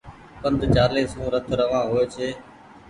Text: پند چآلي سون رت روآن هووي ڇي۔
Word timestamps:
پند 0.41 0.61
چآلي 0.75 1.03
سون 1.11 1.25
رت 1.33 1.45
روآن 1.59 1.83
هووي 1.87 2.05
ڇي۔ 2.13 2.29